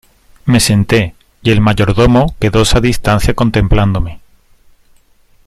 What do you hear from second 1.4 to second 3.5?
y el mayordomo quedóse a distancia